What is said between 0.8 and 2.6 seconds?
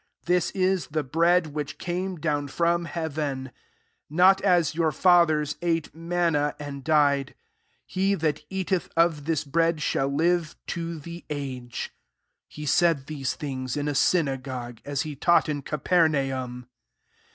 the bread which came down